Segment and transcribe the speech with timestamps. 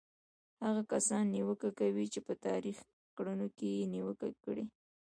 [0.65, 2.85] هغه کسان نیوکه کوي چې په تاریخي
[3.17, 4.65] کړنو کې یې نیوکه کړې.